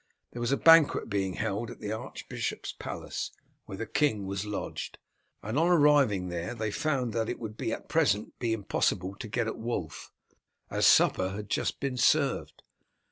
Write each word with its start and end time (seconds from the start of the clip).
There 0.31 0.39
was 0.39 0.51
a 0.51 0.57
banquet 0.57 1.11
being 1.11 1.33
held 1.33 1.69
at 1.69 1.79
the 1.79 1.91
archbishop's 1.91 2.73
palace, 2.73 3.29
where 3.65 3.77
the 3.77 3.85
king 3.85 4.25
was 4.25 4.47
lodged, 4.47 4.97
and 5.43 5.59
on 5.59 5.67
arriving 5.67 6.29
there 6.29 6.55
they 6.55 6.71
found 6.71 7.13
that 7.13 7.29
it 7.29 7.37
would 7.37 7.61
at 7.69 7.87
present 7.87 8.39
be 8.39 8.51
impossible 8.51 9.15
to 9.17 9.27
get 9.27 9.45
at 9.45 9.59
Wulf, 9.59 10.11
as 10.71 10.87
supper 10.87 11.29
had 11.33 11.51
just 11.51 11.79
been 11.79 11.97
served. 11.97 12.63